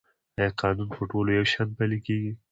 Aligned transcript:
آیا 0.37 0.49
قانون 0.61 0.89
په 0.95 1.03
ټولو 1.11 1.29
یو 1.37 1.45
شان 1.53 1.67
پلی 1.77 1.99
کیږي؟ 2.05 2.31